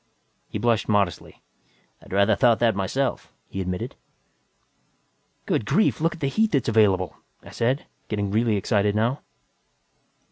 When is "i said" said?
7.43-7.85